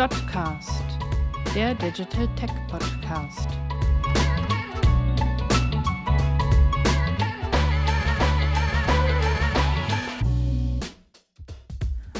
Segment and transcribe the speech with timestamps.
[0.00, 0.82] Dotcast,
[1.54, 3.46] der Digital Tech Podcast.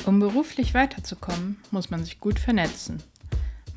[0.04, 3.03] Um beruflich weiterzukommen, muss man sich gut vernetzen.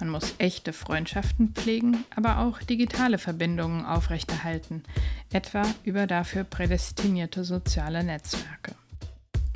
[0.02, 4.84] Man muss echte Freundschaften pflegen, aber auch digitale Verbindungen aufrechterhalten,
[5.32, 8.76] etwa über dafür prädestinierte soziale Netzwerke.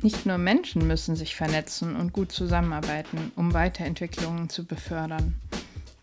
[0.00, 5.34] Nicht nur Menschen müssen sich vernetzen und gut zusammenarbeiten, um Weiterentwicklungen zu befördern.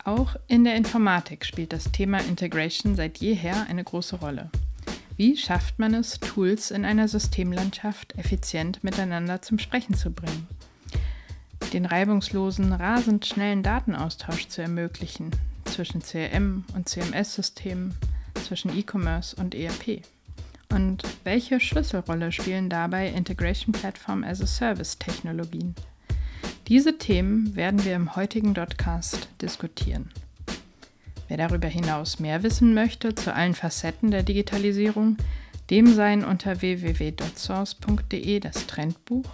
[0.04, 4.50] Auch in der Informatik spielt das Thema Integration seit jeher eine große Rolle.
[5.18, 10.48] Wie schafft man es, Tools in einer Systemlandschaft effizient miteinander zum Sprechen zu bringen?
[11.72, 15.32] Den reibungslosen, rasend schnellen Datenaustausch zu ermöglichen
[15.64, 17.96] zwischen CRM und CMS-Systemen,
[18.44, 20.04] zwischen E-Commerce und ERP.
[20.76, 25.74] Und welche Schlüsselrolle spielen dabei Integration Platform as a Service Technologien?
[26.68, 30.12] Diese Themen werden wir im heutigen Dotcast diskutieren.
[31.30, 35.16] Wer darüber hinaus mehr wissen möchte zu allen Facetten der Digitalisierung,
[35.70, 39.30] dem seien unter www.dotsource.de das Trendbuch,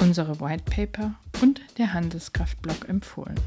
[0.00, 3.40] unsere White Paper und der Handelskraftblog empfohlen.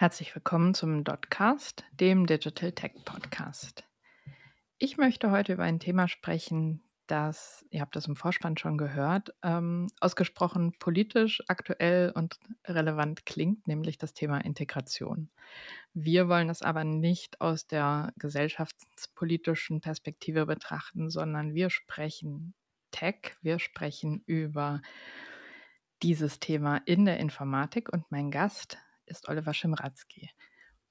[0.00, 3.82] Herzlich willkommen zum Dotcast, dem Digital Tech Podcast.
[4.78, 9.34] Ich möchte heute über ein Thema sprechen, das, ihr habt das im Vorspann schon gehört,
[9.42, 15.30] ähm, ausgesprochen politisch, aktuell und relevant klingt, nämlich das Thema Integration.
[15.94, 22.54] Wir wollen es aber nicht aus der gesellschaftspolitischen Perspektive betrachten, sondern wir sprechen
[22.92, 24.80] Tech, wir sprechen über
[26.04, 28.78] dieses Thema in der Informatik und mein Gast
[29.08, 30.30] ist Oliver Schimratzki.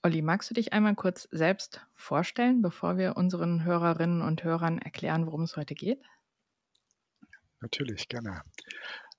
[0.03, 5.25] Olli, magst du dich einmal kurz selbst vorstellen, bevor wir unseren Hörerinnen und Hörern erklären,
[5.25, 6.01] worum es heute geht?
[7.59, 8.43] Natürlich, gerne.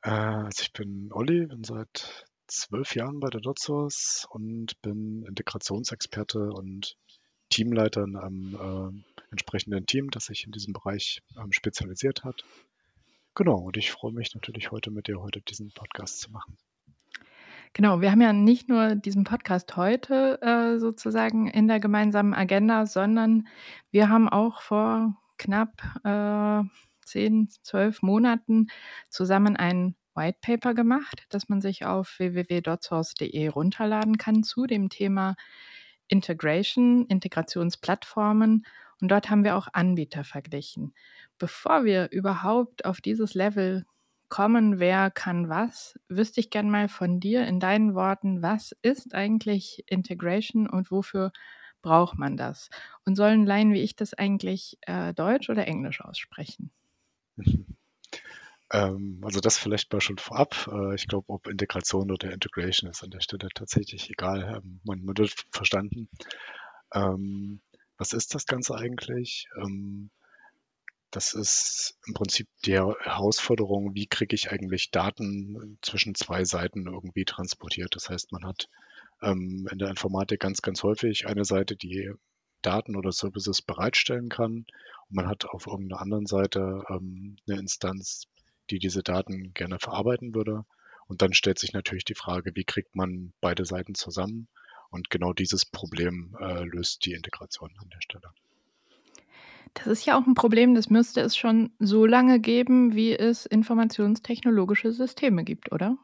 [0.02, 6.50] Äh, also ich bin Olli, bin seit zwölf Jahren bei der DotSource und bin Integrationsexperte
[6.52, 6.96] und
[7.50, 12.44] Teamleiter in einem äh, entsprechenden Team, das sich in diesem Bereich ähm, spezialisiert hat.
[13.34, 16.56] Genau, und ich freue mich natürlich heute mit dir heute diesen Podcast zu machen.
[17.72, 22.86] Genau, wir haben ja nicht nur diesen Podcast heute äh, sozusagen in der gemeinsamen Agenda,
[22.86, 23.46] sondern
[23.90, 26.62] wir haben auch vor knapp äh,
[27.04, 28.68] 10, 12 Monaten
[29.08, 35.36] zusammen ein White Paper gemacht, das man sich auf www.dotsource.de runterladen kann zu dem Thema
[36.08, 38.66] Integration, Integrationsplattformen.
[39.00, 40.92] Und dort haben wir auch Anbieter verglichen.
[41.38, 43.86] Bevor wir überhaupt auf dieses Level
[44.28, 49.14] kommen, wer kann was, wüsste ich gern mal von dir in deinen Worten, was ist
[49.14, 51.32] eigentlich Integration und wofür
[51.82, 52.70] braucht man das?
[53.04, 56.70] Und sollen Laien wie ich das eigentlich äh, Deutsch oder Englisch aussprechen?
[58.70, 60.68] Ähm, also das vielleicht mal schon vorab.
[60.70, 64.60] Äh, ich glaube, ob Integration oder Integration ist an der Stelle tatsächlich egal.
[64.62, 66.08] Ähm, man, man wird verstanden.
[66.92, 67.62] Ähm,
[67.96, 69.48] was ist das Ganze eigentlich?
[71.10, 77.24] Das ist im Prinzip die Herausforderung, wie kriege ich eigentlich Daten zwischen zwei Seiten irgendwie
[77.24, 77.94] transportiert.
[77.96, 78.68] Das heißt, man hat
[79.22, 82.12] ähm, in der Informatik ganz, ganz häufig eine Seite, die
[82.62, 84.66] Daten oder Services bereitstellen kann.
[85.08, 88.24] Und man hat auf irgendeiner anderen Seite ähm, eine Instanz,
[88.70, 90.64] die diese Daten gerne verarbeiten würde.
[91.06, 94.48] Und dann stellt sich natürlich die Frage, wie kriegt man beide Seiten zusammen?
[94.90, 98.30] Und genau dieses Problem äh, löst die Integration an der Stelle.
[99.74, 103.46] Das ist ja auch ein Problem, das müsste es schon so lange geben, wie es
[103.46, 105.98] informationstechnologische Systeme gibt, oder?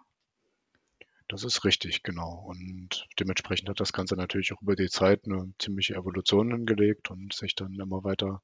[1.29, 2.45] Das ist richtig, genau.
[2.47, 7.33] Und dementsprechend hat das Ganze natürlich auch über die Zeit eine ziemliche Evolution hingelegt und
[7.33, 8.43] sich dann immer weiter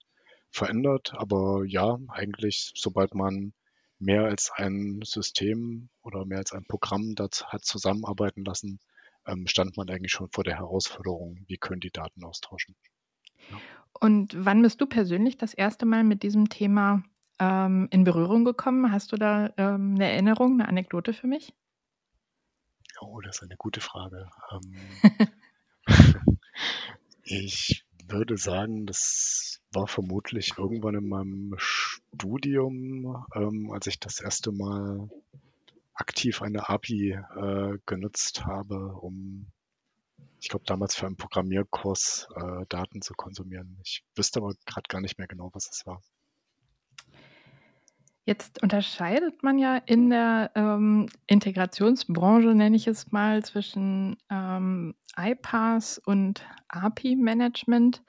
[0.51, 1.13] verändert.
[1.15, 3.53] Aber ja, eigentlich, sobald man
[3.99, 8.81] mehr als ein System oder mehr als ein Programm das hat zusammenarbeiten lassen,
[9.27, 12.75] ähm, stand man eigentlich schon vor der Herausforderung, wie können die Daten austauschen.
[13.93, 17.03] Und wann bist du persönlich das erste Mal mit diesem Thema
[17.39, 18.93] ähm, in Berührung gekommen?
[18.93, 21.53] Hast du da ähm, eine Erinnerung, eine Anekdote für mich?
[23.01, 24.29] Oh, das ist eine gute Frage.
[24.53, 24.77] Ähm,
[27.23, 34.53] ich würde sagen, das war vermutlich irgendwann in meinem Studium, ähm, als ich das erste
[34.53, 35.09] Mal
[35.95, 39.47] aktiv eine API äh, genutzt habe, um,
[40.41, 43.79] ich glaube, damals für einen Programmierkurs äh, Daten zu konsumieren.
[43.85, 46.01] Ich wüsste aber gerade gar nicht mehr genau, was es war.
[48.25, 55.99] Jetzt unterscheidet man ja in der ähm, Integrationsbranche, nenne ich es mal, zwischen ähm, iPaaS
[55.99, 58.03] und API-Management.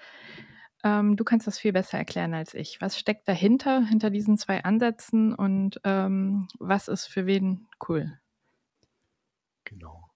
[0.84, 2.80] ähm, du kannst das viel besser erklären als ich.
[2.82, 8.20] Was steckt dahinter, hinter diesen zwei Ansätzen und ähm, was ist für wen cool?
[9.64, 10.11] Genau.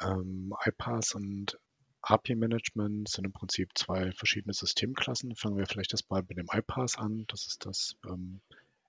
[0.00, 1.58] Ähm, iPaaS und
[2.02, 5.36] API-Management sind im Prinzip zwei verschiedene Systemklassen.
[5.36, 7.24] Fangen wir vielleicht erstmal mit dem iPaaS an.
[7.28, 8.40] Das ist das ähm,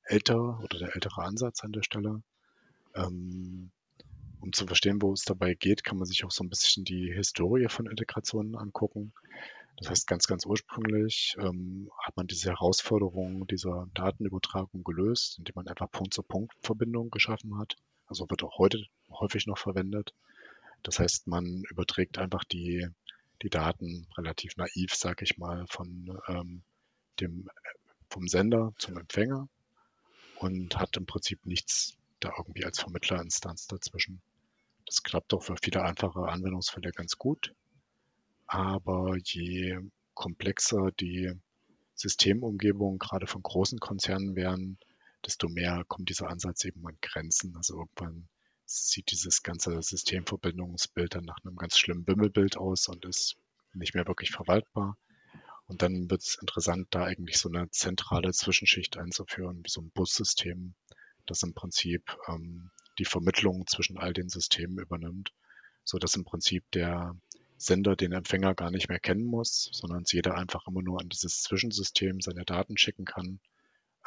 [0.03, 2.21] ältere oder der ältere Ansatz an der Stelle.
[2.93, 3.71] Ähm,
[4.41, 7.11] um zu verstehen, wo es dabei geht, kann man sich auch so ein bisschen die
[7.11, 9.13] Historie von Integrationen angucken.
[9.77, 15.67] Das heißt, ganz, ganz ursprünglich ähm, hat man diese Herausforderung dieser Datenübertragung gelöst, indem man
[15.67, 17.75] einfach Punkt-zu-Punkt-Verbindungen geschaffen hat.
[18.07, 20.13] Also wird auch heute häufig noch verwendet.
[20.85, 22.87] Das heißt, man überträgt einfach die,
[23.41, 26.61] die Daten relativ naiv, sage ich mal, von ähm,
[27.19, 27.49] dem,
[28.07, 29.49] vom Sender zum Empfänger
[30.37, 34.21] und hat im Prinzip nichts da irgendwie als Vermittlerinstanz dazwischen.
[34.85, 37.55] Das klappt auch für viele einfache Anwendungsfälle ganz gut.
[38.45, 39.79] Aber je
[40.13, 41.31] komplexer die
[41.95, 44.77] Systemumgebung gerade von großen Konzernen werden,
[45.25, 47.55] desto mehr kommt dieser Ansatz eben an Grenzen.
[47.57, 48.27] Also irgendwann
[48.65, 53.35] sieht dieses ganze Systemverbindungsbild dann nach einem ganz schlimmen Wimmelbild aus und ist
[53.73, 54.97] nicht mehr wirklich verwaltbar.
[55.67, 59.91] Und dann wird es interessant, da eigentlich so eine zentrale Zwischenschicht einzuführen, wie so ein
[59.91, 60.75] Bussystem,
[61.25, 62.69] das im Prinzip ähm,
[62.99, 65.33] die Vermittlung zwischen all den Systemen übernimmt,
[65.83, 67.15] so dass im Prinzip der
[67.57, 71.41] Sender den Empfänger gar nicht mehr kennen muss, sondern jeder einfach immer nur an dieses
[71.41, 73.39] Zwischensystem seine Daten schicken kann.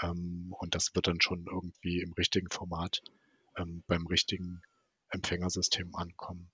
[0.00, 3.02] Ähm, und das wird dann schon irgendwie im richtigen Format
[3.58, 4.62] ähm, beim richtigen
[5.10, 6.50] Empfängersystem ankommen.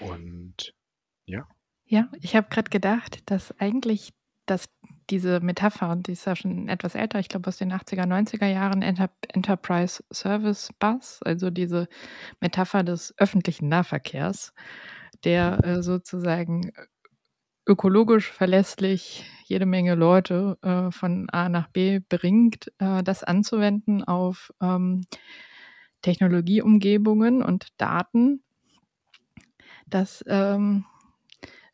[0.00, 0.74] Und
[1.26, 1.46] ja.
[1.84, 4.12] Ja, ich habe gerade gedacht, dass eigentlich
[4.46, 4.68] dass
[5.10, 8.46] diese Metapher, und die ist ja schon etwas älter, ich glaube aus den 80er, 90er
[8.46, 11.88] Jahren, Enter Enterprise Service Bus, also diese
[12.40, 14.52] Metapher des öffentlichen Nahverkehrs,
[15.24, 16.72] der äh, sozusagen
[17.66, 24.52] ökologisch verlässlich jede Menge Leute äh, von A nach B bringt, äh, das anzuwenden auf
[24.60, 25.02] ähm,
[26.02, 28.42] Technologieumgebungen und Daten.
[29.86, 30.84] Das ähm,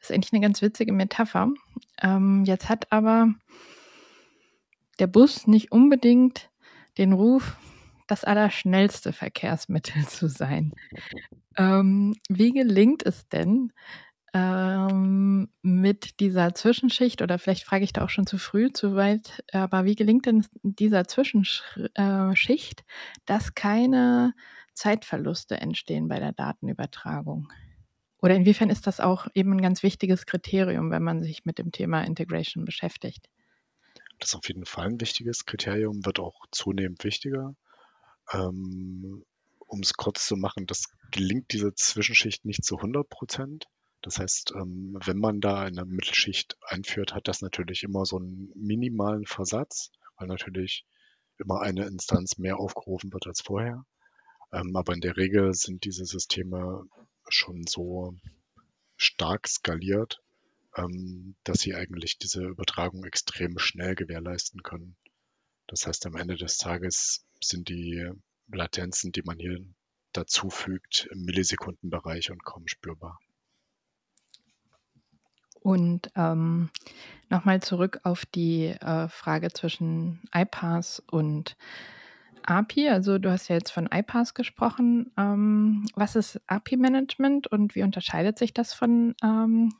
[0.00, 1.50] ist eigentlich eine ganz witzige Metapher.
[2.02, 3.34] Ähm, jetzt hat aber
[4.98, 6.50] der Bus nicht unbedingt
[6.98, 7.56] den Ruf,
[8.06, 10.72] das allerschnellste Verkehrsmittel zu sein.
[11.56, 13.72] Ähm, wie gelingt es denn,
[14.34, 19.42] ähm, mit dieser Zwischenschicht, oder vielleicht frage ich da auch schon zu früh, zu weit,
[19.52, 22.84] aber wie gelingt denn dieser Zwischenschicht, äh,
[23.24, 24.34] dass keine
[24.74, 27.48] Zeitverluste entstehen bei der Datenübertragung?
[28.20, 31.72] Oder inwiefern ist das auch eben ein ganz wichtiges Kriterium, wenn man sich mit dem
[31.72, 33.28] Thema Integration beschäftigt?
[34.18, 37.54] Das ist auf jeden Fall ein wichtiges Kriterium, wird auch zunehmend wichtiger.
[38.32, 39.24] Ähm,
[39.68, 43.66] um es kurz zu machen, das gelingt diese Zwischenschicht nicht zu 100 Prozent.
[44.02, 48.52] Das heißt, ähm, wenn man da eine Mittelschicht einführt, hat das natürlich immer so einen
[48.54, 50.86] minimalen Versatz, weil natürlich
[51.38, 53.84] immer eine Instanz mehr aufgerufen wird als vorher.
[54.52, 56.84] Ähm, aber in der Regel sind diese Systeme
[57.28, 58.14] schon so
[58.96, 60.22] stark skaliert,
[60.76, 64.96] ähm, dass sie eigentlich diese Übertragung extrem schnell gewährleisten können.
[65.66, 68.10] Das heißt, am Ende des Tages sind die
[68.48, 69.58] Latenzen, die man hier
[70.12, 73.18] dazu fügt, im Millisekundenbereich und kaum spürbar.
[75.68, 76.70] Und ähm,
[77.28, 81.58] nochmal zurück auf die äh, Frage zwischen iPass und
[82.42, 85.12] API, also du hast ja jetzt von iPass gesprochen.
[85.18, 89.74] Ähm, was ist API-Management und wie unterscheidet sich das von ähm,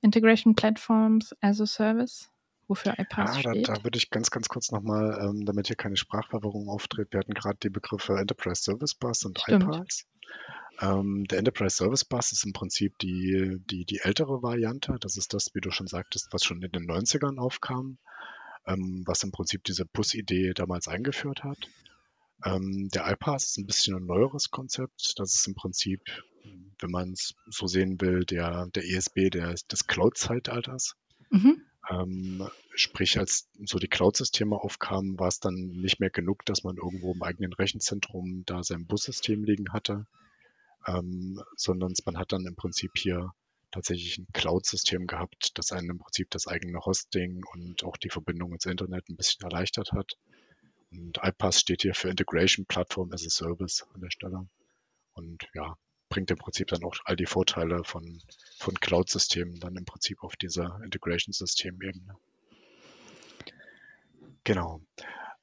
[0.00, 2.30] Integration Platforms as a Service?
[2.68, 3.68] Wofür iPass ah, steht?
[3.68, 7.18] Da, da würde ich ganz, ganz kurz nochmal, ähm, damit hier keine Sprachverwirrung auftritt, wir
[7.18, 9.64] hatten gerade die Begriffe Enterprise Service Bus und Stimmt.
[9.64, 10.06] iPass.
[10.80, 14.96] Ähm, der Enterprise Service Bus ist im Prinzip die, die, die ältere Variante.
[15.00, 17.98] Das ist das, wie du schon sagtest, was schon in den 90ern aufkam,
[18.66, 21.68] ähm, was im Prinzip diese Bus-Idee damals eingeführt hat.
[22.44, 25.14] Ähm, der iPass ist ein bisschen ein neueres Konzept.
[25.18, 26.00] Das ist im Prinzip,
[26.80, 30.96] wenn man es so sehen will, der, der ESB der, des Cloud-Zeitalters.
[31.30, 31.62] Mhm.
[31.90, 36.76] Ähm, sprich, als so die Cloud-Systeme aufkamen, war es dann nicht mehr genug, dass man
[36.76, 40.06] irgendwo im eigenen Rechenzentrum da sein Bussystem liegen hatte,
[40.86, 43.32] ähm, sondern man hat dann im Prinzip hier
[43.70, 48.52] tatsächlich ein Cloud-System gehabt, das einen im Prinzip das eigene Hosting und auch die Verbindung
[48.52, 50.12] ins Internet ein bisschen erleichtert hat.
[50.90, 54.46] Und iPass steht hier für Integration Platform as a Service an der Stelle.
[55.14, 55.76] Und ja,
[56.10, 58.20] bringt im Prinzip dann auch all die Vorteile von,
[58.58, 62.14] von Cloud-Systemen dann im Prinzip auf dieser Integration-System-Ebene.
[64.44, 64.82] Genau.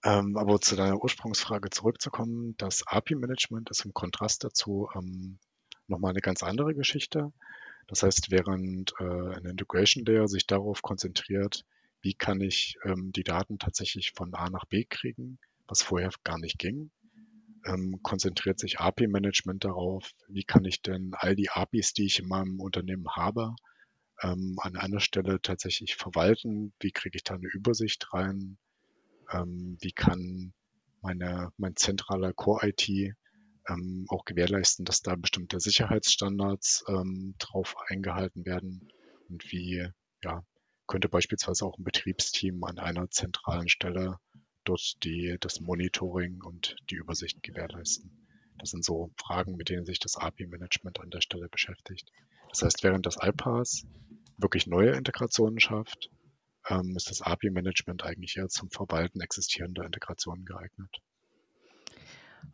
[0.04, 5.40] Ähm, aber zu deiner Ursprungsfrage zurückzukommen, das API-Management ist im Kontrast dazu ähm,
[5.88, 7.34] nochmal eine ganz andere Geschichte.
[7.88, 11.66] Das heißt, während äh, ein Integration Layer sich darauf konzentriert,
[12.02, 15.38] wie kann ich ähm, die Daten tatsächlich von A nach B kriegen,
[15.68, 16.92] was vorher gar nicht ging,
[17.66, 22.28] ähm, konzentriert sich API-Management darauf, wie kann ich denn all die APIs, die ich in
[22.28, 23.54] meinem Unternehmen habe,
[24.22, 28.58] ähm, an einer Stelle tatsächlich verwalten, wie kriege ich da eine Übersicht rein,
[29.32, 30.54] ähm, wie kann
[31.02, 33.16] meine, mein zentraler Core-IT
[33.68, 38.92] ähm, auch gewährleisten, dass da bestimmte Sicherheitsstandards ähm, drauf eingehalten werden
[39.30, 39.88] und wie
[40.24, 40.44] ja,
[40.88, 44.18] könnte beispielsweise auch ein Betriebsteam an einer zentralen Stelle
[44.64, 48.12] dort die, das Monitoring und die Übersicht gewährleisten.
[48.58, 52.12] Das sind so Fragen, mit denen sich das API-Management an der Stelle beschäftigt.
[52.50, 53.86] Das heißt, während das iPaaS
[54.38, 56.10] wirklich neue Integrationen schafft,
[56.70, 61.02] ähm, ist das API-Management eigentlich eher zum Verwalten existierender Integrationen geeignet.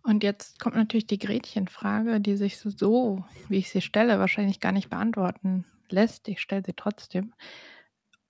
[0.04, 4.72] Und jetzt kommt natürlich die Gretchenfrage, die sich so, wie ich sie stelle, wahrscheinlich gar
[4.72, 6.28] nicht beantworten lässt.
[6.28, 7.34] Ich stelle sie trotzdem.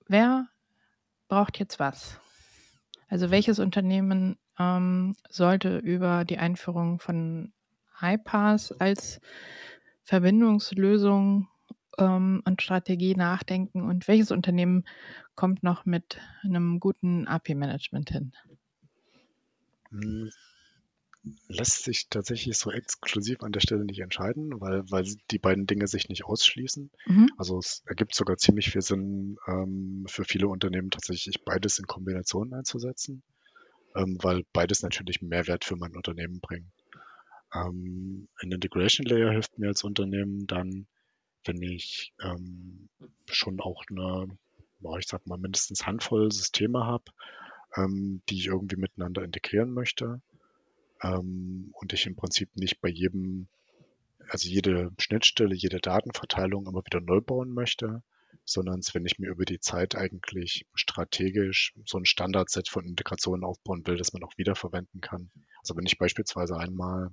[0.07, 0.47] Wer
[1.27, 2.19] braucht jetzt was?
[3.07, 7.53] Also welches Unternehmen ähm, sollte über die Einführung von
[8.01, 9.21] iPass als
[10.03, 11.47] Verbindungslösung
[11.97, 14.85] ähm, und Strategie nachdenken und welches Unternehmen
[15.35, 18.33] kommt noch mit einem guten API-Management hin?
[19.89, 20.29] Hm,
[21.47, 25.87] lässt sich tatsächlich so exklusiv an der Stelle nicht entscheiden, weil, weil die beiden Dinge
[25.87, 26.91] sich nicht ausschließen.
[27.07, 27.29] Mhm.
[27.37, 32.53] Also es ergibt sogar ziemlich viel Sinn ähm, für viele Unternehmen tatsächlich beides in Kombination
[32.53, 33.23] einzusetzen,
[33.95, 36.71] ähm, weil beides natürlich Mehrwert für mein Unternehmen bringt.
[37.53, 40.87] Ähm, ein Integration Layer hilft mir als Unternehmen dann,
[41.45, 42.89] wenn ich ähm,
[43.29, 44.27] schon auch eine,
[44.99, 47.05] ich sag mal, mindestens Handvoll Systeme habe,
[47.75, 50.21] ähm, die ich irgendwie miteinander integrieren möchte
[51.01, 53.47] ähm, und ich im Prinzip nicht bei jedem,
[54.29, 58.03] also jede Schnittstelle, jede Datenverteilung immer wieder neu bauen möchte,
[58.43, 63.85] sondern wenn ich mir über die Zeit eigentlich strategisch so ein Standardset von Integrationen aufbauen
[63.87, 65.31] will, das man auch wiederverwenden kann.
[65.59, 67.11] Also wenn ich beispielsweise einmal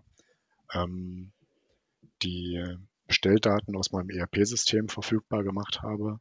[0.74, 1.32] ähm,
[2.22, 2.62] die
[3.06, 6.20] Bestelldaten aus meinem ERP-System verfügbar gemacht habe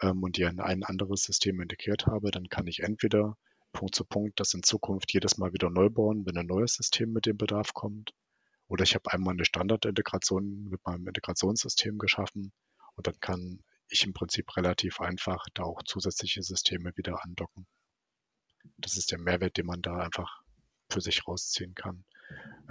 [0.00, 3.36] ähm, und die in ein anderes System integriert habe, dann kann ich entweder
[3.72, 7.12] Punkt zu Punkt das in Zukunft jedes Mal wieder neu bauen, wenn ein neues System
[7.12, 8.14] mit dem Bedarf kommt.
[8.68, 12.52] Oder ich habe einmal eine Standardintegration mit meinem Integrationssystem geschaffen
[12.94, 17.66] und dann kann ich im Prinzip relativ einfach da auch zusätzliche Systeme wieder andocken.
[18.78, 20.42] Das ist der Mehrwert, den man da einfach
[20.88, 22.04] für sich rausziehen kann.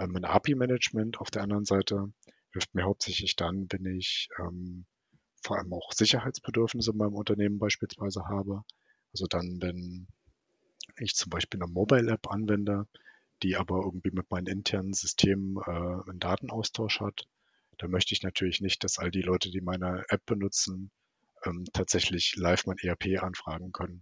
[0.00, 2.12] Ähm, ein API-Management auf der anderen Seite
[2.54, 4.86] hilft mir hauptsächlich dann, wenn ich ähm,
[5.42, 8.62] vor allem auch Sicherheitsbedürfnisse in meinem Unternehmen beispielsweise habe.
[9.12, 10.06] Also dann, wenn
[10.98, 12.86] ich zum Beispiel eine Mobile-App anwende,
[13.42, 17.26] die aber irgendwie mit meinen internen Systemen äh, einen Datenaustausch hat,
[17.78, 20.92] dann möchte ich natürlich nicht, dass all die Leute, die meine App benutzen,
[21.44, 24.00] ähm, tatsächlich live mein ERP anfragen können.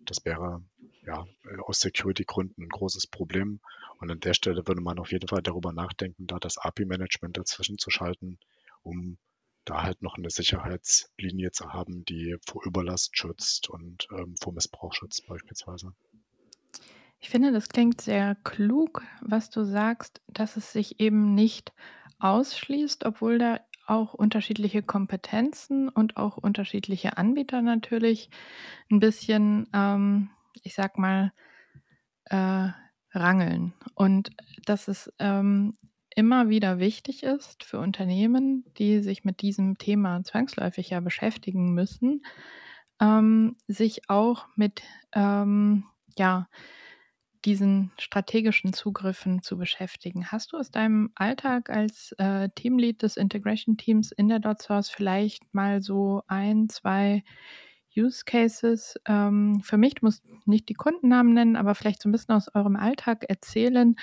[0.00, 0.62] Das wäre
[1.08, 1.26] ja
[1.66, 3.60] aus Security-Gründen ein großes Problem.
[3.98, 7.78] Und an der Stelle würde man auf jeden Fall darüber nachdenken, da das API-Management dazwischen
[7.78, 8.38] zu schalten,
[8.82, 9.18] um
[9.64, 14.94] da halt noch eine Sicherheitslinie zu haben, die vor Überlast schützt und ähm, vor Missbrauch
[14.94, 15.92] schützt beispielsweise.
[17.20, 21.72] Ich finde, das klingt sehr klug, was du sagst, dass es sich eben nicht
[22.20, 28.30] ausschließt, obwohl da auch unterschiedliche Kompetenzen und auch unterschiedliche Anbieter natürlich
[28.90, 30.30] ein bisschen, ähm,
[30.62, 31.32] ich sag mal,
[32.24, 32.68] äh,
[33.12, 33.74] rangeln.
[33.94, 34.30] Und
[34.64, 35.76] dass es ähm,
[36.14, 42.22] immer wieder wichtig ist für Unternehmen, die sich mit diesem Thema zwangsläufig ja beschäftigen müssen,
[43.00, 45.84] ähm, sich auch mit ähm,
[46.16, 46.48] ja,
[47.44, 50.26] diesen strategischen Zugriffen zu beschäftigen.
[50.26, 55.54] Hast du aus deinem Alltag als äh, Teamlead des Integration Teams in der DotSource vielleicht
[55.54, 57.22] mal so ein, zwei
[57.98, 62.12] Use Cases ähm, für mich, du musst nicht die Kundennamen nennen, aber vielleicht so ein
[62.12, 63.96] bisschen aus eurem Alltag erzählen,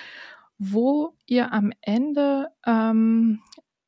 [0.58, 3.42] wo ihr am Ende ähm,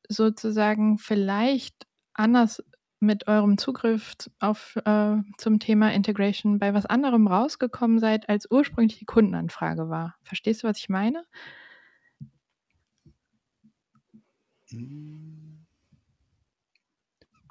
[0.08, 2.62] sozusagen vielleicht anders
[3.00, 8.98] mit eurem Zugriff auf, äh, zum Thema Integration bei was anderem rausgekommen seid, als ursprünglich
[8.98, 10.16] die Kundenanfrage war.
[10.22, 11.24] Verstehst du, was ich meine?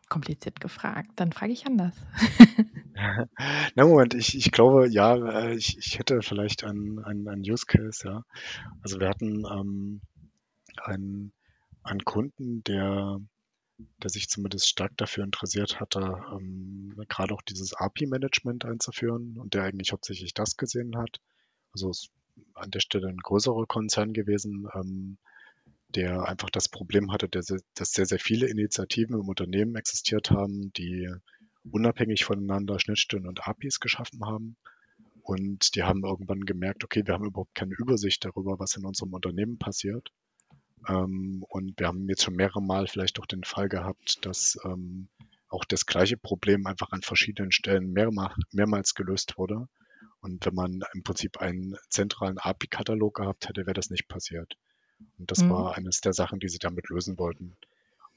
[0.09, 1.11] Kompliziert gefragt.
[1.15, 1.95] Dann frage ich anders.
[3.75, 8.07] Na Moment, ich, ich glaube, ja, äh, ich, ich hätte vielleicht einen, einen, Use Case,
[8.07, 8.23] ja.
[8.81, 10.01] Also wir hatten ähm,
[10.83, 11.33] einen,
[11.83, 13.19] einen Kunden, der
[14.01, 15.99] der sich zumindest stark dafür interessiert hatte,
[16.31, 21.19] ähm, gerade auch dieses API-Management einzuführen und der eigentlich hauptsächlich das gesehen hat.
[21.73, 22.09] Also ist
[22.53, 25.17] an der Stelle ein größerer Konzern gewesen, ähm,
[25.89, 31.09] der einfach das Problem hatte, dass sehr, sehr viele Initiativen im Unternehmen existiert haben, die
[31.71, 34.57] unabhängig voneinander Schnittstellen und APIs geschaffen haben.
[35.21, 39.13] Und die haben irgendwann gemerkt, okay, wir haben überhaupt keine Übersicht darüber, was in unserem
[39.13, 40.09] Unternehmen passiert.
[40.87, 45.09] Ähm, und wir haben jetzt schon mehrere Mal vielleicht auch den Fall gehabt, dass ähm,
[45.49, 49.67] auch das gleiche Problem einfach an verschiedenen Stellen mehrmal, mehrmals gelöst wurde.
[50.21, 54.55] Und wenn man im Prinzip einen zentralen API-Katalog gehabt hätte, wäre das nicht passiert.
[55.17, 55.49] Und das mhm.
[55.49, 57.55] war eines der Sachen, die sie damit lösen wollten.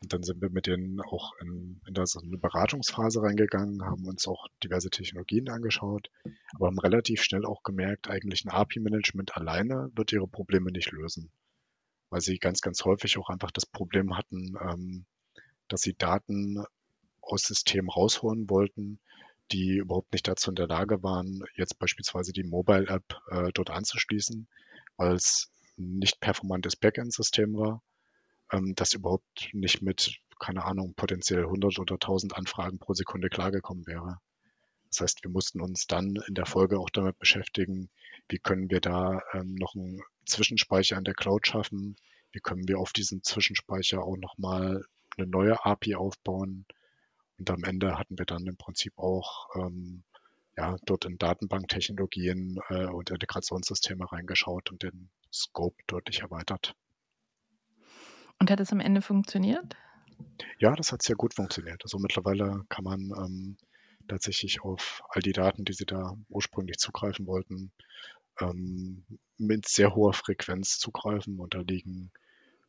[0.02, 4.26] Und dann sind wir mit denen auch in, in das, eine Beratungsphase reingegangen, haben uns
[4.26, 6.10] auch diverse Technologien angeschaut,
[6.54, 11.30] aber haben relativ schnell auch gemerkt, eigentlich ein API-Management alleine wird ihre Probleme nicht lösen.
[12.08, 15.04] Weil sie ganz, ganz häufig auch einfach das Problem hatten, ähm,
[15.68, 16.64] dass sie Daten
[17.20, 19.00] aus Systemen rausholen wollten,
[19.52, 24.48] die überhaupt nicht dazu in der Lage waren, jetzt beispielsweise die Mobile-App äh, dort anzuschließen,
[24.96, 27.82] weil es nicht performantes Backend-System war,
[28.52, 33.86] ähm, das überhaupt nicht mit, keine Ahnung, potenziell 100 oder 1000 Anfragen pro Sekunde klargekommen
[33.86, 34.18] wäre.
[34.90, 37.90] Das heißt, wir mussten uns dann in der Folge auch damit beschäftigen,
[38.28, 41.96] wie können wir da ähm, noch einen Zwischenspeicher in der Cloud schaffen,
[42.32, 44.84] wie können wir auf diesen Zwischenspeicher auch nochmal
[45.16, 46.66] eine neue API aufbauen.
[47.38, 50.02] Und am Ende hatten wir dann im Prinzip auch ähm,
[50.60, 56.74] ja, dort in Datenbanktechnologien äh, und Integrationssysteme reingeschaut und den Scope deutlich erweitert.
[58.38, 59.74] Und hat es am Ende funktioniert?
[60.58, 61.82] Ja, das hat sehr gut funktioniert.
[61.82, 63.56] Also mittlerweile kann man ähm,
[64.06, 67.72] tatsächlich auf all die Daten, die Sie da ursprünglich zugreifen wollten,
[68.38, 69.06] ähm,
[69.38, 72.12] mit sehr hoher Frequenz zugreifen und da liegen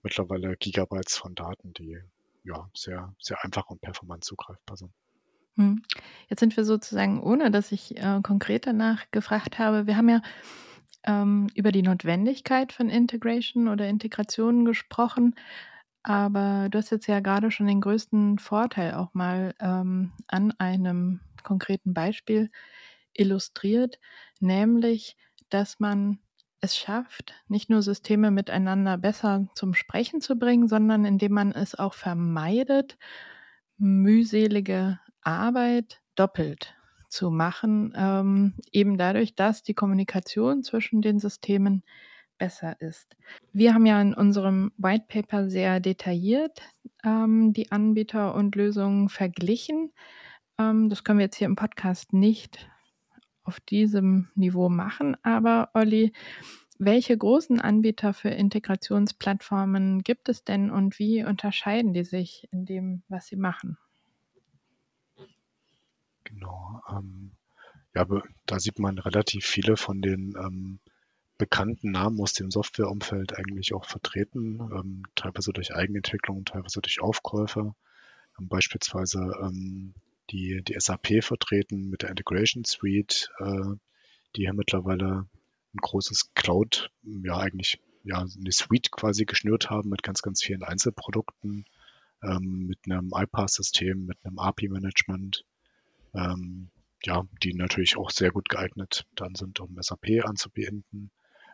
[0.01, 1.97] mittlerweile Gigabytes von Daten, die
[2.45, 4.93] ja sehr, sehr einfach und performant zugreifbar sind.
[5.57, 5.83] Hm.
[6.29, 10.21] Jetzt sind wir sozusagen, ohne dass ich äh, konkret danach gefragt habe, wir haben ja
[11.03, 15.35] ähm, über die Notwendigkeit von Integration oder Integration gesprochen.
[16.03, 21.21] Aber du hast jetzt ja gerade schon den größten Vorteil auch mal ähm, an einem
[21.43, 22.49] konkreten Beispiel
[23.13, 23.99] illustriert,
[24.39, 25.17] nämlich,
[25.49, 26.19] dass man
[26.61, 31.75] es schafft, nicht nur Systeme miteinander besser zum Sprechen zu bringen, sondern indem man es
[31.75, 32.97] auch vermeidet,
[33.77, 36.75] mühselige Arbeit doppelt
[37.09, 41.83] zu machen, ähm, eben dadurch, dass die Kommunikation zwischen den Systemen
[42.37, 43.15] besser ist.
[43.53, 46.61] Wir haben ja in unserem White Paper sehr detailliert
[47.03, 49.91] ähm, die Anbieter und Lösungen verglichen.
[50.57, 52.67] Ähm, das können wir jetzt hier im Podcast nicht
[53.43, 56.13] auf diesem Niveau machen, aber Olli,
[56.79, 63.03] welche großen Anbieter für Integrationsplattformen gibt es denn und wie unterscheiden die sich in dem,
[63.07, 63.77] was sie machen?
[66.33, 66.81] Genau.
[66.89, 67.31] Ähm,
[67.93, 68.07] ja,
[68.45, 70.79] da sieht man relativ viele von den ähm,
[71.37, 77.73] bekannten Namen aus dem Softwareumfeld eigentlich auch vertreten, ähm, teilweise durch Eigenentwicklung, teilweise durch Aufkäufe.
[78.39, 79.93] Ähm, beispielsweise ähm,
[80.29, 83.75] die, die SAP vertreten mit der Integration Suite, äh,
[84.35, 85.27] die hier mittlerweile
[85.73, 90.63] ein großes Cloud, ja eigentlich ja eine Suite quasi geschnürt haben mit ganz, ganz vielen
[90.63, 91.65] Einzelprodukten,
[92.23, 95.43] ähm, mit einem iPass-System, mit einem API-Management,
[96.13, 96.69] ähm,
[97.03, 101.11] ja, die natürlich auch sehr gut geeignet dann sind, um SAP anzubinden.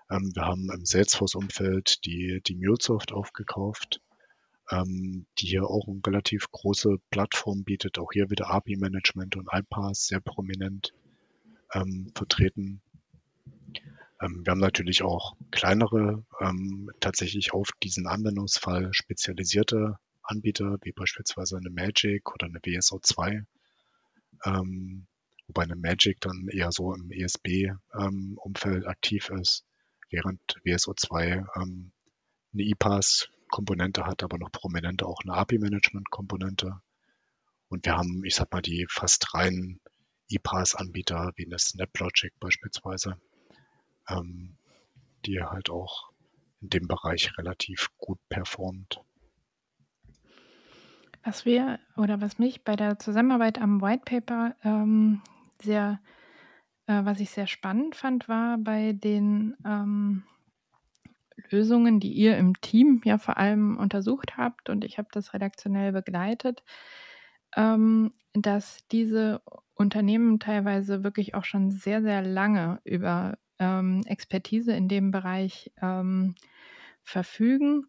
[0.09, 4.01] Ähm, wir haben im Salesforce-Umfeld die, die MuleSoft aufgekauft,
[4.69, 10.07] ähm, die hier auch eine relativ große Plattform bietet, auch hier wieder API-Management und iPass
[10.07, 10.93] sehr prominent
[11.73, 12.81] ähm, vertreten.
[14.21, 21.57] Ähm, wir haben natürlich auch kleinere, ähm, tatsächlich auf diesen Anwendungsfall spezialisierte Anbieter, wie beispielsweise
[21.57, 23.45] eine Magic oder eine WSO2,
[24.45, 25.07] ähm,
[25.47, 29.65] wobei eine Magic dann eher so im ESB-Umfeld ähm, aktiv ist,
[30.09, 31.91] während WSO2 ähm,
[32.53, 36.81] eine EPAS-Komponente hat, aber noch prominenter auch eine API-Management-Komponente.
[37.69, 39.79] Und wir haben, ich sag mal, die fast reinen
[40.29, 43.19] EPAS-Anbieter wie eine SnapLogic beispielsweise,
[44.09, 44.57] ähm,
[45.25, 46.11] die halt auch
[46.61, 49.01] in dem Bereich relativ gut performt.
[51.27, 55.21] Was wir oder was mich bei der Zusammenarbeit am White Paper ähm,
[55.61, 55.99] sehr,
[56.85, 60.23] äh, was ich sehr spannend fand, war bei den ähm,
[61.49, 64.69] Lösungen, die ihr im Team ja vor allem untersucht habt.
[64.69, 66.63] Und ich habe das redaktionell begleitet,
[67.57, 69.41] ähm, dass diese
[69.75, 76.35] Unternehmen teilweise wirklich auch schon sehr, sehr lange über ähm, Expertise in dem Bereich ähm,
[77.03, 77.87] verfügen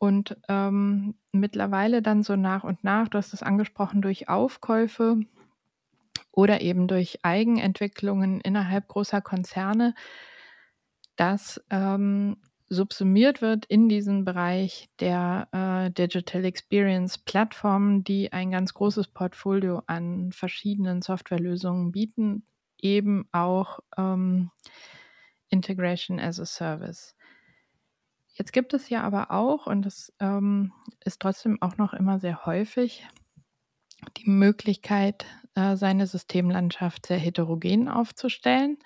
[0.00, 5.20] und ähm, mittlerweile dann so nach und nach, du hast es angesprochen, durch Aufkäufe
[6.32, 9.94] oder eben durch Eigenentwicklungen innerhalb großer Konzerne,
[11.16, 12.38] dass ähm,
[12.70, 19.82] subsumiert wird in diesen Bereich der äh, Digital Experience Plattformen, die ein ganz großes Portfolio
[19.86, 22.46] an verschiedenen Softwarelösungen bieten,
[22.80, 24.50] eben auch ähm,
[25.50, 27.14] Integration as a Service.
[28.40, 30.72] Jetzt gibt es ja aber auch, und das ähm,
[31.04, 33.06] ist trotzdem auch noch immer sehr häufig,
[34.16, 38.78] die Möglichkeit, äh, seine Systemlandschaft sehr heterogen aufzustellen.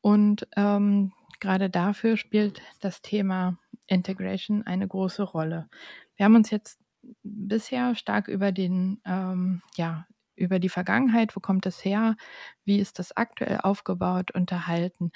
[0.00, 5.68] Und ähm, gerade dafür spielt das Thema Integration eine große Rolle.
[6.16, 6.80] Wir haben uns jetzt
[7.22, 12.16] bisher stark über den, ähm, ja, über die Vergangenheit, wo kommt es her,
[12.64, 15.12] wie ist das aktuell aufgebaut, unterhalten.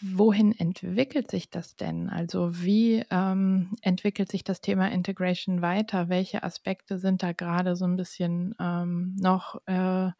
[0.00, 2.08] Wohin entwickelt sich das denn?
[2.08, 6.08] Also wie ähm, entwickelt sich das Thema Integration weiter?
[6.08, 10.10] Welche Aspekte sind da gerade so ein bisschen ähm, noch äh,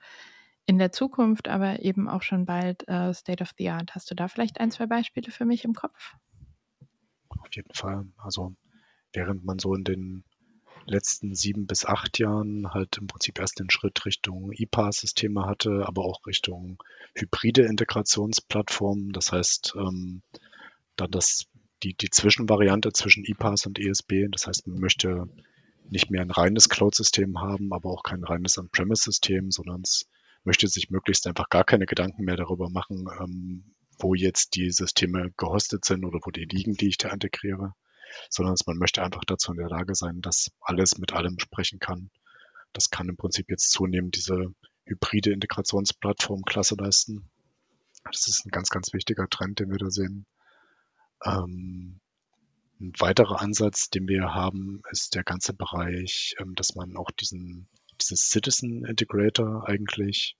[0.66, 3.94] in der Zukunft, aber eben auch schon bald äh, State of the Art?
[3.94, 6.16] Hast du da vielleicht ein, zwei Beispiele für mich im Kopf?
[7.28, 8.04] Auf jeden Fall.
[8.16, 8.56] Also
[9.12, 10.24] während man so in den
[10.88, 16.04] letzten sieben bis acht Jahren halt im Prinzip erst den Schritt Richtung IPaaS-Systeme hatte, aber
[16.04, 16.82] auch Richtung
[17.14, 19.12] hybride Integrationsplattformen.
[19.12, 20.22] Das heißt, ähm,
[20.96, 21.46] dann das,
[21.82, 24.28] die, die Zwischenvariante zwischen IPaaS und ESB.
[24.30, 25.28] Das heißt, man möchte
[25.90, 30.06] nicht mehr ein reines Cloud-System haben, aber auch kein reines On-Premise-System, sondern es
[30.44, 35.32] möchte sich möglichst einfach gar keine Gedanken mehr darüber machen, ähm, wo jetzt die Systeme
[35.36, 37.74] gehostet sind oder wo die liegen, die ich da integriere,
[38.30, 42.10] sondern man möchte einfach dazu in der Lage sein, dass alles mit allem sprechen kann.
[42.72, 47.30] Das kann im Prinzip jetzt zunehmend diese hybride Integrationsplattform Klasse leisten.
[48.04, 50.26] Das ist ein ganz, ganz wichtiger Trend, den wir da sehen.
[51.24, 52.00] Ähm,
[52.80, 57.68] ein weiterer Ansatz, den wir haben, ist der ganze Bereich, ähm, dass man auch diesen,
[58.00, 60.36] dieses Citizen Integrator eigentlich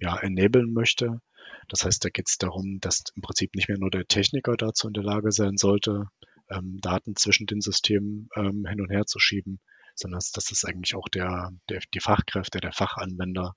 [0.00, 1.20] ja, enablen möchte.
[1.68, 4.86] Das heißt, da geht es darum, dass im Prinzip nicht mehr nur der Techniker dazu
[4.86, 6.06] in der Lage sein sollte,
[6.50, 9.60] ähm, Daten zwischen den Systemen ähm, hin und her zu schieben,
[9.94, 13.54] sondern dass, dass das eigentlich auch der, der, die Fachkräfte, der Fachanwender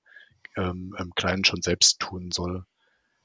[0.56, 2.64] ähm, im Kleinen schon selbst tun soll.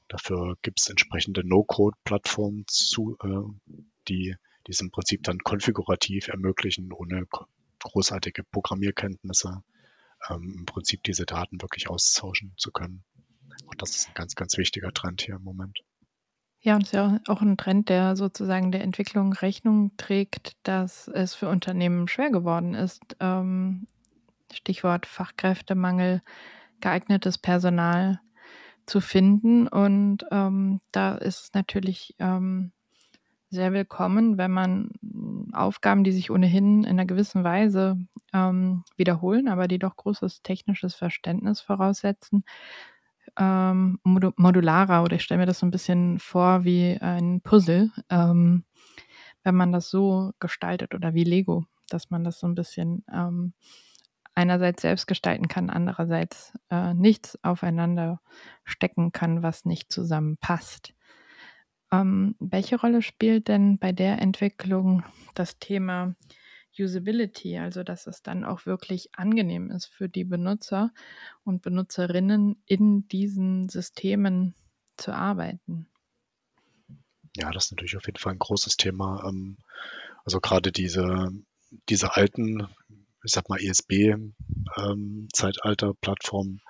[0.08, 3.74] Dafür gibt es entsprechende No-Code-Plattformen, zu, äh,
[4.08, 7.26] die, die es im Prinzip dann konfigurativ ermöglichen, ohne
[7.80, 9.62] großartige Programmierkenntnisse
[10.28, 13.04] ähm, im Prinzip diese Daten wirklich austauschen zu können.
[13.64, 15.80] Und das ist ein ganz, ganz wichtiger Trend hier im Moment.
[16.66, 21.06] Ja, und es ist ja auch ein Trend, der sozusagen der Entwicklung Rechnung trägt, dass
[21.06, 23.00] es für Unternehmen schwer geworden ist.
[23.20, 23.86] Ähm,
[24.52, 26.22] Stichwort Fachkräftemangel,
[26.80, 28.20] geeignetes Personal
[28.86, 29.68] zu finden.
[29.68, 32.72] Und ähm, da ist es natürlich ähm,
[33.50, 34.90] sehr willkommen, wenn man
[35.52, 37.96] Aufgaben, die sich ohnehin in einer gewissen Weise
[38.32, 42.44] ähm, wiederholen, aber die doch großes technisches Verständnis voraussetzen,
[43.38, 48.64] ähm, modularer oder ich stelle mir das so ein bisschen vor wie ein Puzzle, ähm,
[49.42, 53.52] wenn man das so gestaltet oder wie Lego, dass man das so ein bisschen ähm,
[54.34, 58.20] einerseits selbst gestalten kann, andererseits äh, nichts aufeinander
[58.64, 60.94] stecken kann, was nicht zusammenpasst.
[61.92, 66.14] Ähm, welche Rolle spielt denn bei der Entwicklung das Thema
[66.78, 70.92] Usability, also dass es dann auch wirklich angenehm ist für die Benutzer
[71.44, 74.54] und Benutzerinnen in diesen Systemen
[74.96, 75.88] zu arbeiten.
[77.36, 79.22] Ja, das ist natürlich auf jeden Fall ein großes Thema.
[79.28, 79.58] Ähm,
[80.24, 81.28] also gerade diese,
[81.88, 82.66] diese alten,
[83.24, 86.60] ich sag mal ESB-Zeitalter-Plattformen, ähm,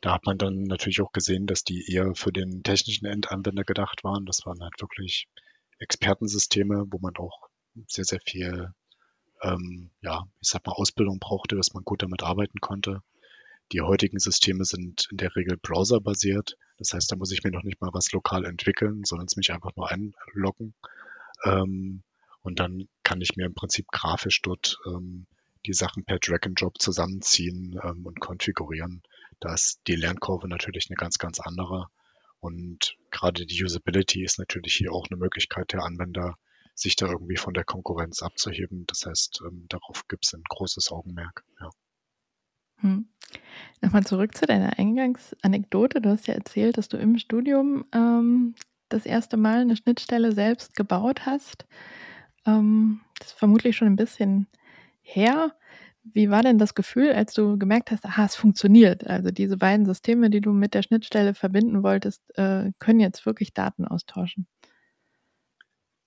[0.00, 4.02] da hat man dann natürlich auch gesehen, dass die eher für den technischen Endanwender gedacht
[4.02, 4.24] waren.
[4.24, 5.28] Das waren halt wirklich
[5.78, 7.48] Expertensysteme, wo man auch
[7.86, 8.72] sehr, sehr viel
[9.42, 13.02] ähm, ja, ich sag mal, Ausbildung brauchte, dass man gut damit arbeiten konnte.
[13.72, 16.56] Die heutigen Systeme sind in der Regel browserbasiert.
[16.78, 19.52] Das heißt, da muss ich mir noch nicht mal was lokal entwickeln, sondern es mich
[19.52, 20.74] einfach nur einloggen.
[21.44, 22.02] Ähm,
[22.42, 25.26] und dann kann ich mir im Prinzip grafisch dort ähm,
[25.66, 29.02] die Sachen per Drag and Drop zusammenziehen ähm, und konfigurieren.
[29.40, 31.88] Da ist die Lernkurve natürlich eine ganz, ganz andere.
[32.40, 36.36] Und gerade die Usability ist natürlich hier auch eine Möglichkeit der Anwender,
[36.74, 38.84] sich da irgendwie von der Konkurrenz abzuheben.
[38.86, 41.44] Das heißt, ähm, darauf gibt es ein großes Augenmerk.
[41.60, 41.70] Ja.
[42.80, 43.08] Hm.
[43.80, 46.00] Nochmal zurück zu deiner Eingangsanekdote.
[46.00, 48.54] Du hast ja erzählt, dass du im Studium ähm,
[48.88, 51.66] das erste Mal eine Schnittstelle selbst gebaut hast.
[52.46, 54.48] Ähm, das ist vermutlich schon ein bisschen
[55.02, 55.54] her.
[56.02, 59.06] Wie war denn das Gefühl, als du gemerkt hast, aha, es funktioniert?
[59.06, 63.54] Also diese beiden Systeme, die du mit der Schnittstelle verbinden wolltest, äh, können jetzt wirklich
[63.54, 64.46] Daten austauschen.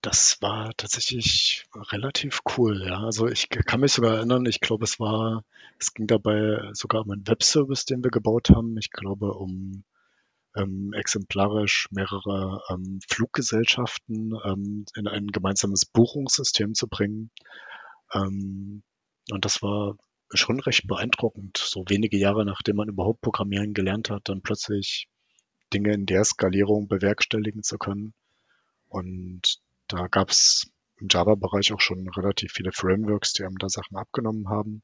[0.07, 2.99] Das war tatsächlich relativ cool, ja.
[2.99, 5.43] Also ich kann mich sogar erinnern, ich glaube, es war,
[5.79, 8.77] es ging dabei sogar um einen Webservice, den wir gebaut haben.
[8.77, 9.83] Ich glaube, um
[10.55, 17.29] ähm, exemplarisch mehrere ähm, Fluggesellschaften ähm, in ein gemeinsames Buchungssystem zu bringen.
[18.13, 18.83] Ähm,
[19.29, 19.97] und das war
[20.31, 25.09] schon recht beeindruckend, so wenige Jahre nachdem man überhaupt Programmieren gelernt hat, dann plötzlich
[25.73, 28.13] Dinge in der Skalierung bewerkstelligen zu können.
[28.87, 30.69] Und da gab es
[30.99, 34.83] im Java-Bereich auch schon relativ viele Frameworks, die einem da Sachen abgenommen haben.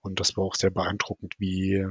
[0.00, 1.86] Und das war auch sehr beeindruckend, wie,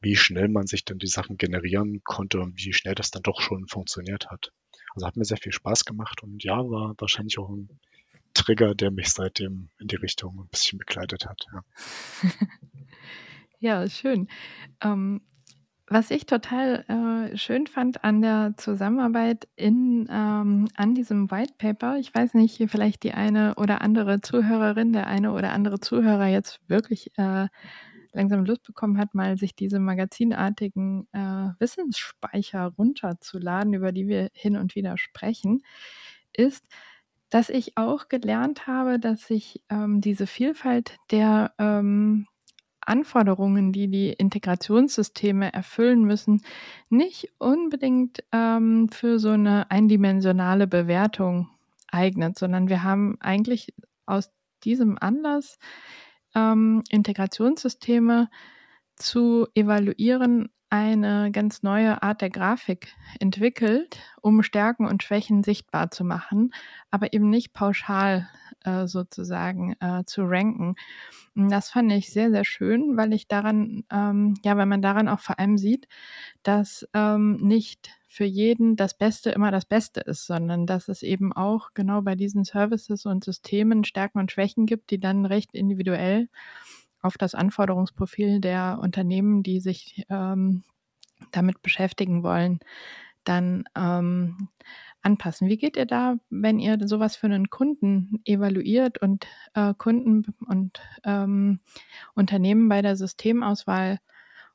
[0.00, 3.40] wie schnell man sich dann die Sachen generieren konnte und wie schnell das dann doch
[3.40, 4.52] schon funktioniert hat.
[4.94, 7.80] Also hat mir sehr viel Spaß gemacht und ja, war wahrscheinlich auch ein
[8.34, 11.44] Trigger, der mich seitdem in die Richtung ein bisschen begleitet hat.
[11.52, 11.64] Ja,
[13.82, 14.28] ja schön.
[14.82, 15.22] Ähm,
[15.92, 21.98] was ich total äh, schön fand an der Zusammenarbeit in, ähm, an diesem White Paper,
[21.98, 26.60] ich weiß nicht, vielleicht die eine oder andere Zuhörerin, der eine oder andere Zuhörer jetzt
[26.68, 27.48] wirklich äh,
[28.12, 34.56] langsam Lust bekommen hat, mal sich diese magazinartigen äh, Wissensspeicher runterzuladen, über die wir hin
[34.56, 35.64] und wieder sprechen,
[36.32, 36.64] ist,
[37.30, 42.28] dass ich auch gelernt habe, dass sich ähm, diese Vielfalt der ähm,
[42.86, 46.42] Anforderungen, die die Integrationssysteme erfüllen müssen,
[46.88, 51.48] nicht unbedingt ähm, für so eine eindimensionale Bewertung
[51.90, 53.74] eignet, sondern wir haben eigentlich
[54.06, 54.30] aus
[54.64, 55.58] diesem Anlass
[56.34, 58.28] ähm, Integrationssysteme
[58.96, 66.04] zu evaluieren eine ganz neue Art der Grafik entwickelt, um Stärken und Schwächen sichtbar zu
[66.04, 66.54] machen,
[66.92, 68.28] aber eben nicht pauschal
[68.64, 70.74] äh, sozusagen äh, zu ranken.
[71.34, 75.20] Das fand ich sehr, sehr schön, weil ich daran, ähm, ja, weil man daran auch
[75.20, 75.88] vor allem sieht,
[76.42, 81.32] dass ähm, nicht für jeden das Beste immer das Beste ist, sondern dass es eben
[81.32, 86.28] auch genau bei diesen Services und Systemen Stärken und Schwächen gibt, die dann recht individuell
[87.02, 90.64] auf das Anforderungsprofil der Unternehmen, die sich ähm,
[91.30, 92.60] damit beschäftigen wollen,
[93.24, 94.48] dann ähm,
[95.02, 95.48] anpassen.
[95.48, 100.80] Wie geht ihr da, wenn ihr sowas für einen Kunden evaluiert und äh, Kunden und
[101.04, 101.60] ähm,
[102.14, 103.98] Unternehmen bei der Systemauswahl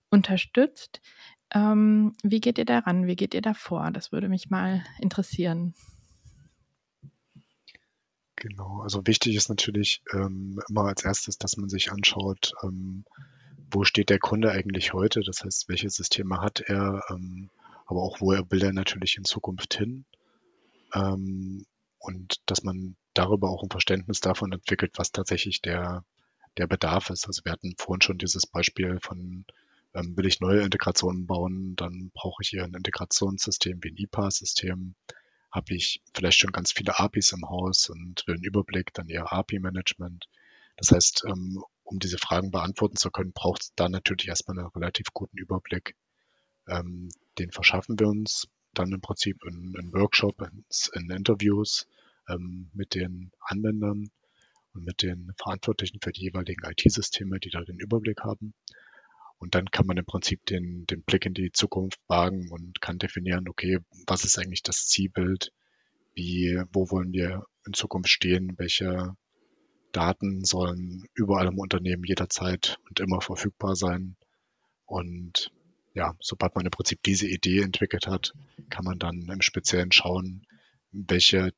[0.09, 1.01] unterstützt?
[1.53, 3.07] Ähm, wie geht ihr daran?
[3.07, 3.91] Wie geht ihr da vor?
[3.91, 5.73] Das würde mich mal interessieren.
[8.35, 13.05] Genau, also wichtig ist natürlich ähm, immer als erstes, dass man sich anschaut, ähm,
[13.71, 15.21] wo steht der Kunde eigentlich heute?
[15.21, 17.49] Das heißt, welche Systeme hat er, ähm,
[17.85, 20.05] aber auch wo er will er natürlich in Zukunft hin?
[20.95, 21.65] Ähm,
[21.99, 26.05] und dass man darüber auch ein Verständnis davon entwickelt, was tatsächlich der,
[26.57, 27.27] der Bedarf ist.
[27.27, 29.45] Also wir hatten vorhin schon dieses Beispiel von,
[29.93, 34.95] ähm, will ich neue Integrationen bauen, dann brauche ich hier ein Integrationssystem wie ein IPA-System.
[35.51, 39.31] Habe ich vielleicht schon ganz viele APIs im Haus und will einen Überblick, dann eher
[39.31, 40.27] API-Management.
[40.77, 44.67] Das heißt, ähm, um diese Fragen beantworten zu können, braucht es da natürlich erstmal einen
[44.67, 45.95] relativ guten Überblick.
[46.67, 48.47] Ähm, den verschaffen wir uns
[48.79, 51.87] dann im Prinzip in, in Workshop, in, in Interviews
[52.29, 54.09] ähm, mit den Anwendern
[54.73, 58.53] und mit den Verantwortlichen für die jeweiligen IT-Systeme, die da den Überblick haben.
[59.37, 62.97] Und dann kann man im Prinzip den, den Blick in die Zukunft wagen und kann
[62.97, 65.51] definieren, okay, was ist eigentlich das Zielbild?
[66.13, 68.53] Wie, wo wollen wir in Zukunft stehen?
[68.57, 69.15] Welche
[69.91, 74.15] Daten sollen überall im Unternehmen jederzeit und immer verfügbar sein?
[74.85, 75.51] Und
[75.95, 78.33] ja, sobald man im Prinzip diese Idee entwickelt hat,
[78.69, 80.45] kann man dann im Speziellen schauen,
[80.91, 81.53] welche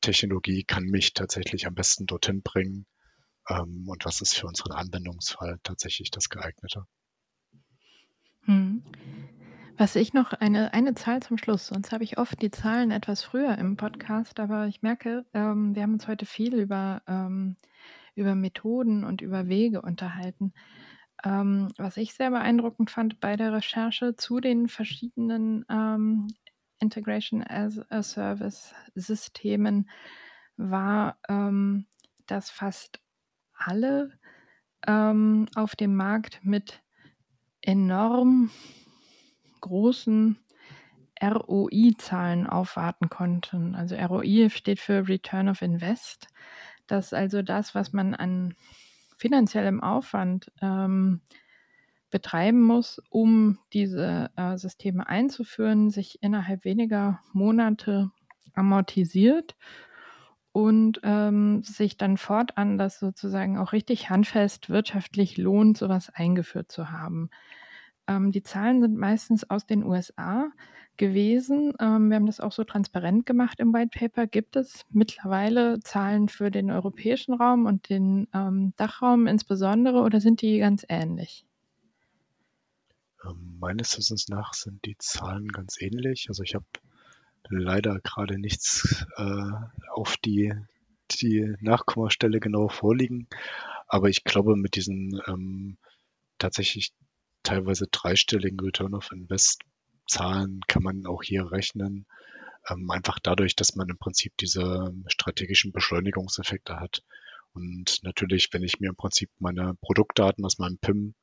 [0.00, 2.86] Technologie kann mich tatsächlich am besten dorthin bringen
[3.48, 6.84] ähm, und was ist für unseren Anwendungsfall tatsächlich das geeignete.
[8.44, 8.82] Hm.
[9.76, 13.22] Was ich noch, eine, eine Zahl zum Schluss, sonst habe ich oft die Zahlen etwas
[13.22, 17.56] früher im Podcast, aber ich merke, ähm, wir haben uns heute viel über, ähm,
[18.14, 20.52] über Methoden und über Wege unterhalten.
[21.24, 26.28] Ähm, was ich sehr beeindruckend fand bei der Recherche zu den verschiedenen ähm,
[26.80, 29.88] Integration as a Service Systemen
[30.56, 31.86] war, ähm,
[32.26, 33.00] dass fast
[33.54, 34.18] alle
[34.86, 36.82] ähm, auf dem Markt mit
[37.60, 38.50] enorm
[39.60, 40.38] großen
[41.22, 43.76] ROI-Zahlen aufwarten konnten.
[43.76, 46.26] Also ROI steht für Return of Invest.
[46.88, 48.54] Das ist also das, was man an
[49.22, 51.20] finanziellem Aufwand ähm,
[52.10, 58.10] betreiben muss, um diese äh, Systeme einzuführen, sich innerhalb weniger Monate
[58.52, 59.54] amortisiert
[60.50, 66.90] und ähm, sich dann fortan das sozusagen auch richtig handfest wirtschaftlich lohnt, sowas eingeführt zu
[66.90, 67.30] haben.
[68.08, 70.50] Ähm, die Zahlen sind meistens aus den USA
[70.96, 71.72] gewesen.
[71.80, 74.26] Ähm, wir haben das auch so transparent gemacht im White Paper.
[74.26, 80.42] Gibt es mittlerweile Zahlen für den europäischen Raum und den ähm, Dachraum insbesondere oder sind
[80.42, 81.44] die ganz ähnlich?
[83.24, 86.26] Ähm, meines Wissens nach sind die Zahlen ganz ähnlich.
[86.28, 86.66] Also ich habe
[87.48, 89.50] leider gerade nichts äh,
[89.92, 90.52] auf die,
[91.10, 93.28] die Nachkommastelle genau vorliegen.
[93.86, 95.76] Aber ich glaube, mit diesen ähm,
[96.38, 96.92] tatsächlich
[97.42, 99.62] teilweise dreistelligen Return of Invest
[100.12, 102.06] Zahlen kann man auch hier rechnen.
[102.68, 107.02] Ähm, einfach dadurch, dass man im Prinzip diese strategischen Beschleunigungseffekte hat.
[107.54, 111.14] Und natürlich, wenn ich mir im Prinzip meine Produktdaten aus meinem PIM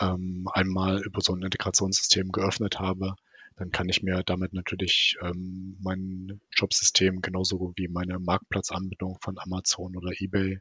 [0.00, 3.14] ähm, einmal über so ein Integrationssystem geöffnet habe,
[3.56, 9.96] dann kann ich mir damit natürlich ähm, mein Jobsystem genauso wie meine Marktplatzanbindung von Amazon
[9.96, 10.60] oder eBay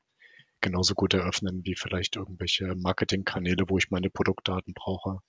[0.62, 5.20] genauso gut eröffnen wie vielleicht irgendwelche Marketingkanäle, wo ich meine Produktdaten brauche.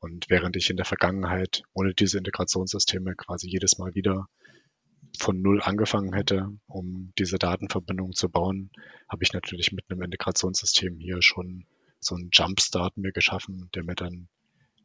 [0.00, 4.28] Und während ich in der Vergangenheit ohne diese Integrationssysteme quasi jedes Mal wieder
[5.18, 8.70] von Null angefangen hätte, um diese Datenverbindung zu bauen,
[9.08, 11.66] habe ich natürlich mit einem Integrationssystem hier schon
[12.00, 14.28] so einen Jumpstart mir geschaffen, der mir dann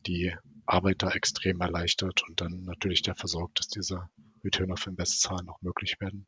[0.07, 0.33] die
[0.65, 4.09] Arbeit da extrem erleichtert und dann natürlich dafür sorgt, dass diese
[4.43, 6.25] Return of Invest Zahlen auch möglich werden.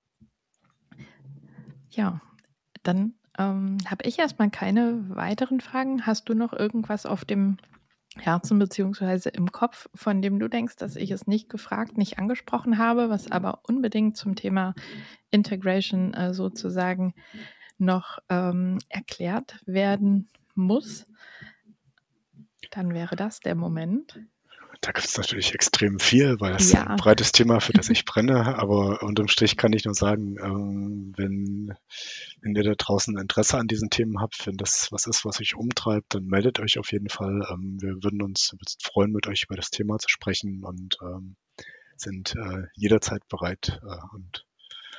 [1.89, 2.21] Ja,
[2.83, 6.05] dann ähm, habe ich erstmal keine weiteren Fragen.
[6.05, 7.57] Hast du noch irgendwas auf dem
[8.17, 12.77] Herzen beziehungsweise im Kopf, von dem du denkst, dass ich es nicht gefragt, nicht angesprochen
[12.77, 14.73] habe, was aber unbedingt zum Thema
[15.31, 17.13] Integration äh, sozusagen
[17.77, 21.05] noch ähm, erklärt werden muss,
[22.71, 24.19] dann wäre das der Moment.
[24.85, 26.85] Da gibt es natürlich extrem viel, weil es ja.
[26.85, 28.55] ein breites Thema, für das ich brenne.
[28.59, 31.73] Aber unterm Strich kann ich nur sagen, ähm, wenn,
[32.41, 35.55] wenn ihr da draußen Interesse an diesen Themen habt, wenn das was ist, was euch
[35.55, 37.47] umtreibt, dann meldet euch auf jeden Fall.
[37.51, 41.35] Ähm, wir würden uns freuen, mit euch über das Thema zu sprechen und ähm,
[41.97, 44.45] sind äh, jederzeit bereit äh, und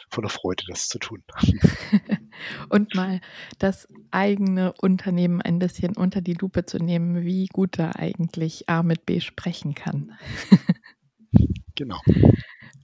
[0.09, 1.23] voller Freude, das zu tun.
[2.69, 3.21] und mal
[3.59, 8.83] das eigene Unternehmen ein bisschen unter die Lupe zu nehmen, wie gut da eigentlich A
[8.83, 10.13] mit B sprechen kann.
[11.75, 12.01] genau.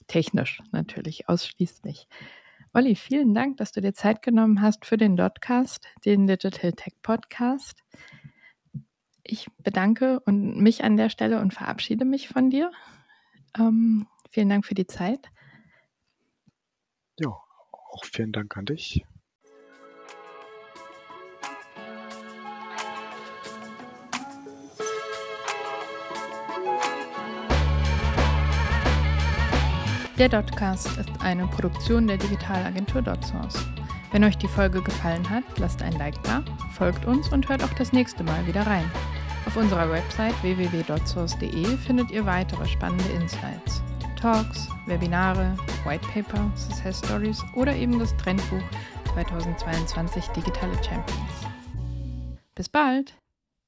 [0.06, 2.06] Technisch natürlich, ausschließlich.
[2.74, 6.94] Olli, vielen Dank, dass du dir Zeit genommen hast für den Dotcast, den Digital Tech
[7.02, 7.82] Podcast.
[9.22, 12.72] Ich bedanke und mich an der Stelle und verabschiede mich von dir.
[13.58, 15.28] Ähm, vielen Dank für die Zeit.
[17.92, 19.05] Auch vielen Dank an dich.
[30.18, 33.66] Der Dotcast ist eine Produktion der Digitalagentur DotSource.
[34.11, 37.74] Wenn euch die Folge gefallen hat, lasst ein Like da, folgt uns und hört auch
[37.74, 38.90] das nächste Mal wieder rein.
[39.46, 43.83] Auf unserer Website www.dotsource.de findet ihr weitere spannende Insights.
[44.22, 48.62] Talks, Webinare, Whitepaper, Success Stories oder eben das Trendbuch
[49.14, 51.48] 2022 Digitale Champions.
[52.54, 53.16] Bis bald!